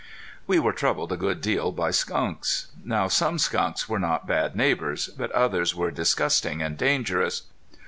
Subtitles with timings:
[0.47, 2.71] We were troubled a good deal by skunks.
[2.83, 7.43] Now some skunks were not bad neighbors, but others were disgusting and dangerous.